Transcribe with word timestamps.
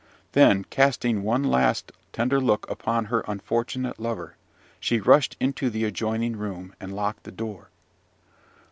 Then, 0.31 0.63
casting 0.63 1.21
one 1.21 1.43
last, 1.43 1.91
tender 2.11 2.39
look 2.41 2.67
upon 2.67 3.05
her 3.05 3.23
unfortunate 3.27 3.99
lover, 3.99 4.35
she 4.79 4.99
rushed 4.99 5.37
into 5.39 5.69
the 5.69 5.83
adjoining 5.83 6.35
room, 6.37 6.73
and 6.79 6.95
locked 6.95 7.21
the 7.23 7.31
door. 7.31 7.69